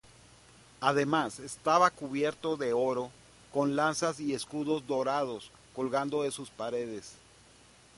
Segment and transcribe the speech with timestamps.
[0.79, 3.11] Además estaba cubierto de oro,
[3.53, 7.17] con lanzas y escudos dorados colgando de sus paredes.